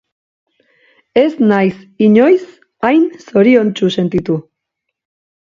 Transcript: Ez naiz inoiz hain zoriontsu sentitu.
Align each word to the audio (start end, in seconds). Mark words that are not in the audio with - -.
Ez 1.23 1.27
naiz 1.51 1.83
inoiz 2.07 2.41
hain 2.89 3.05
zoriontsu 3.27 3.93
sentitu. 3.99 4.41